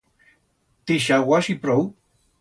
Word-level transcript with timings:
T'ixauguas 0.91 1.53
y 1.55 1.59
prou. 1.67 1.89